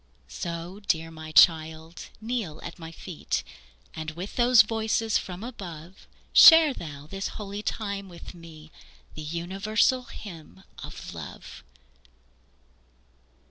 So, 0.27 0.79
dear 0.87 1.11
my 1.11 1.31
child, 1.31 2.07
kneel 2.19 2.59
at 2.63 2.79
my 2.79 2.91
feet, 2.91 3.43
And 3.93 4.09
with 4.09 4.35
those 4.35 4.63
voices 4.63 5.19
from 5.19 5.43
above 5.43 6.07
Share 6.33 6.73
thou 6.73 7.05
this 7.05 7.27
holy 7.37 7.61
time 7.61 8.09
with 8.09 8.33
me, 8.33 8.71
The 9.13 9.21
universal 9.21 10.05
hymn 10.05 10.63
of 10.83 11.13
love. 11.13 11.63